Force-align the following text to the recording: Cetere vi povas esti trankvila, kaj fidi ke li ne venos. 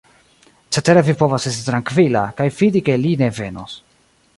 Cetere 0.77 1.03
vi 1.09 1.15
povas 1.19 1.45
esti 1.51 1.67
trankvila, 1.67 2.25
kaj 2.41 2.51
fidi 2.63 2.87
ke 2.89 3.01
li 3.05 3.17
ne 3.25 3.33
venos. 3.43 3.83